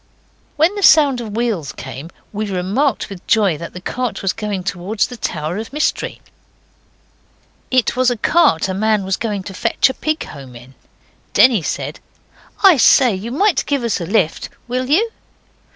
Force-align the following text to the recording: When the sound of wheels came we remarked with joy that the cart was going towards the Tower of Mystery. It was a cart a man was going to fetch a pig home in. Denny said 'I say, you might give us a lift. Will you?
When 0.57 0.73
the 0.73 0.81
sound 0.81 1.21
of 1.21 1.35
wheels 1.35 1.71
came 1.73 2.09
we 2.33 2.49
remarked 2.51 3.07
with 3.07 3.27
joy 3.27 3.55
that 3.59 3.73
the 3.73 3.79
cart 3.79 4.23
was 4.23 4.33
going 4.33 4.63
towards 4.63 5.05
the 5.05 5.15
Tower 5.15 5.57
of 5.57 5.71
Mystery. 5.71 6.19
It 7.69 7.95
was 7.95 8.09
a 8.09 8.17
cart 8.17 8.67
a 8.67 8.73
man 8.73 9.05
was 9.05 9.15
going 9.15 9.43
to 9.43 9.53
fetch 9.53 9.91
a 9.91 9.93
pig 9.93 10.23
home 10.23 10.55
in. 10.55 10.73
Denny 11.33 11.61
said 11.61 11.99
'I 12.63 12.77
say, 12.77 13.13
you 13.13 13.29
might 13.31 13.63
give 13.67 13.83
us 13.83 14.01
a 14.01 14.07
lift. 14.07 14.49
Will 14.67 14.89
you? 14.89 15.11